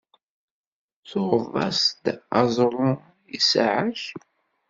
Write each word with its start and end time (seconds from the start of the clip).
Tuɣeḍ-as-d 1.09 2.05
aẓru 2.39 2.91
i 3.35 3.37
ssaɛa-k? 3.41 4.01